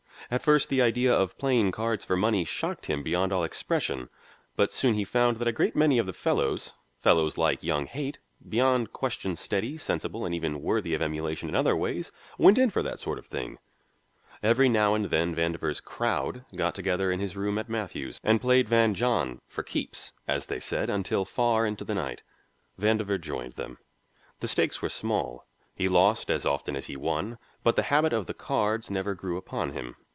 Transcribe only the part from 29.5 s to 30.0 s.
him.